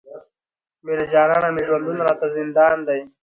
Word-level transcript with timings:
بې 0.83 0.93
له 0.99 1.05
جانانه 1.13 1.49
مي 1.55 1.63
ژوندون 1.67 1.97
راته 2.07 2.27
زندان 2.35 2.77
دی، 2.87 3.01